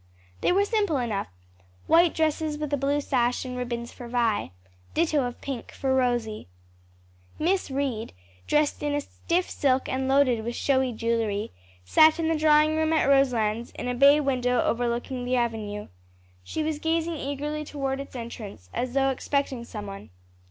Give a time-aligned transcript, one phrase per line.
[0.41, 1.27] They were simple enough;
[1.85, 4.49] white dresses with blue sash and ribbons for Vi,
[4.95, 6.47] ditto of pink for Rosie.
[7.37, 8.11] Miss Reed,
[8.47, 11.51] dressed in a stiff silk and loaded with showy jewelry,
[11.85, 15.87] sat in the drawing room at Roselands in a bay window overlooking the avenue.
[16.43, 20.09] She was gazing eagerly toward its entrance, as though expecting some one.